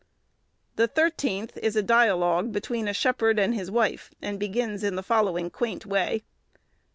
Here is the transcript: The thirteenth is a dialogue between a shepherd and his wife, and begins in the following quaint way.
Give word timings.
The 0.77 0.87
thirteenth 0.87 1.57
is 1.57 1.75
a 1.75 1.83
dialogue 1.83 2.51
between 2.51 2.87
a 2.87 2.91
shepherd 2.93 3.37
and 3.37 3.53
his 3.53 3.69
wife, 3.69 4.09
and 4.19 4.39
begins 4.39 4.83
in 4.83 4.95
the 4.95 5.03
following 5.03 5.51
quaint 5.51 5.85
way. 5.85 6.23